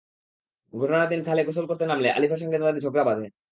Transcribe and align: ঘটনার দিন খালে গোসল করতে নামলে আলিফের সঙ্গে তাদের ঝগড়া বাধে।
ঘটনার 0.73 1.09
দিন 1.11 1.21
খালে 1.27 1.41
গোসল 1.47 1.65
করতে 1.67 1.85
নামলে 1.87 2.07
আলিফের 2.11 2.41
সঙ্গে 2.41 2.57
তাদের 2.59 2.83
ঝগড়া 2.85 3.03
বাধে। 3.07 3.25